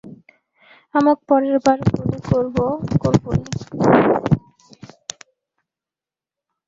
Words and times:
আমক 0.95 1.17
পরের 1.29 1.57
বার 1.65 1.79
গুলি 1.89 2.19
করব, 2.29 2.55
করবোই! 3.01 3.41